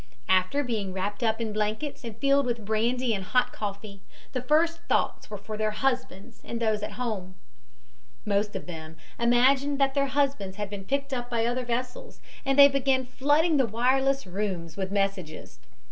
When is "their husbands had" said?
9.93-10.71